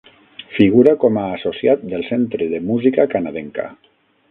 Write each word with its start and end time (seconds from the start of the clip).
Figura 0.53 0.93
com 1.03 1.19
a 1.23 1.25
associat 1.35 1.85
del 1.93 2.07
Centre 2.09 2.49
de 2.55 2.63
Música 2.73 3.09
Canadenca. 3.15 3.71